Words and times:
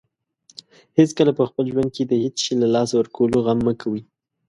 هیڅکله 0.97 1.31
په 1.37 1.43
خپل 1.49 1.65
ژوند 1.73 1.89
کې 1.95 2.03
د 2.05 2.13
هیڅ 2.23 2.35
شی 2.43 2.53
له 2.61 2.67
لاسه 2.75 2.93
ورکولو 2.97 3.37
غم 3.45 3.59
مه 3.65 3.73
کوئ. 3.81 4.01